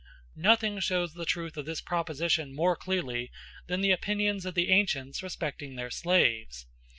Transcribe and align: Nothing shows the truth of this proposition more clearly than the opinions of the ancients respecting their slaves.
Nothing 0.35 0.79
shows 0.79 1.13
the 1.13 1.27
truth 1.27 1.57
of 1.57 1.67
this 1.67 1.79
proposition 1.79 2.55
more 2.55 2.75
clearly 2.75 3.31
than 3.67 3.81
the 3.81 3.91
opinions 3.91 4.47
of 4.47 4.55
the 4.55 4.69
ancients 4.71 5.21
respecting 5.21 5.75
their 5.75 5.91
slaves. 5.91 6.65